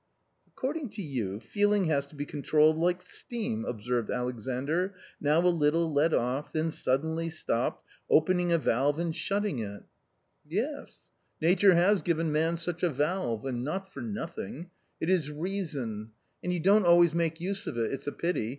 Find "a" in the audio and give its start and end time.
5.45-5.49, 8.51-8.57, 9.83-9.85, 12.81-12.89, 18.07-18.11